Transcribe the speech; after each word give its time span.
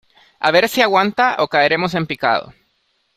a 0.39 0.49
ver 0.55 0.65
si 0.71 0.79
aguanta, 0.81 1.27
o 1.37 1.45
caeremos 1.53 1.93
en 1.93 2.07
picado. 2.11 2.45